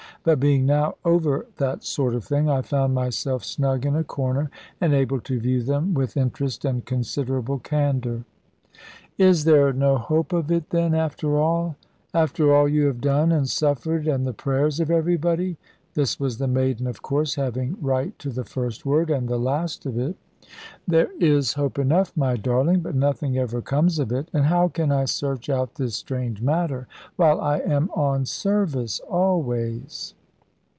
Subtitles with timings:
[0.23, 4.51] But being now over that sort of thing, I found myself snug in a corner,
[4.79, 8.23] and able to view them with interest and considerable candour.
[9.17, 11.75] "Is there no hope of it, then, after all;
[12.13, 15.57] after all you have done and suffered, and the prayers of everybody?"
[15.95, 19.87] This was the maiden, of course having right to the first word, and the last
[19.87, 20.17] of it.
[20.87, 24.27] "There is hope enough, my darling; but nothing ever comes of it.
[24.33, 30.13] And how can I search out this strange matter, while I am on service always?"